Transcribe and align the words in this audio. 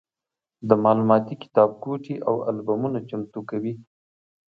د 0.67 0.69
معلوماتي 0.83 1.35
کتابګوټي 1.43 2.15
او 2.27 2.35
البومونه 2.49 2.99
چمتو 3.09 3.39
کوي. 3.49 3.73